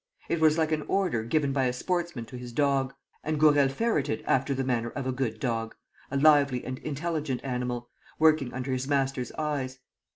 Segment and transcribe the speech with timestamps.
[0.29, 2.95] It was like an order given by a sportsman to his dog.
[3.23, 5.75] And Gourel ferreted after the manner of a good dog,
[6.09, 9.77] a lively and intelligent animal, working under his master's eyes.